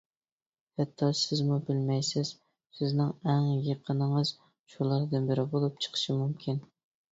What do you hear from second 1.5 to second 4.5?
بىلمەيسىز سىزنىڭ ئەڭ يېقىنىڭىز